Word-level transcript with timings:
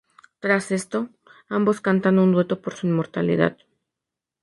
Tras 0.39 0.71
esto, 0.71 1.09
ambos 1.47 1.79
cantan 1.79 2.17
un 2.17 2.31
dueto 2.31 2.59
por 2.59 2.73
su 2.73 2.87
inmortalidad. 2.87 3.55